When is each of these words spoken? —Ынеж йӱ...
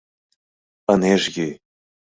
—Ынеж 0.93 1.23
йӱ... 1.35 1.47